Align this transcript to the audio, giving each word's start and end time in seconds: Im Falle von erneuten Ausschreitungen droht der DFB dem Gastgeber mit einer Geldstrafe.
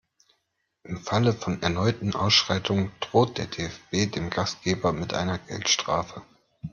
Im 0.83 0.97
Falle 0.97 1.31
von 1.31 1.61
erneuten 1.61 2.15
Ausschreitungen 2.15 2.91
droht 3.01 3.37
der 3.37 3.45
DFB 3.45 4.11
dem 4.11 4.31
Gastgeber 4.31 4.93
mit 4.93 5.13
einer 5.13 5.37
Geldstrafe. 5.37 6.23